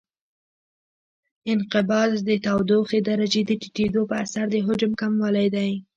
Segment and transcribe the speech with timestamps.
[1.53, 5.71] انقباض د تودوخې درجې د ټیټېدو په اثر د حجم کموالی دی.